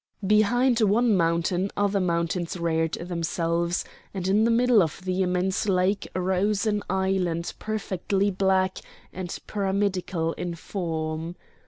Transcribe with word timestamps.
Behind 0.25 0.81
one 0.81 1.15
mountain 1.15 1.69
other 1.77 1.99
mountains 1.99 2.57
reared 2.57 2.93
themselves, 2.93 3.85
and 4.15 4.27
in 4.27 4.45
the 4.45 4.49
middle 4.49 4.81
of 4.81 5.05
the 5.05 5.21
immense 5.21 5.69
lake 5.69 6.07
rose 6.15 6.65
an 6.65 6.81
island 6.89 7.53
perfectly 7.59 8.31
black 8.31 8.79
and 9.13 9.37
pyramidal 9.45 10.33
in 10.33 10.55
form. 10.55 11.35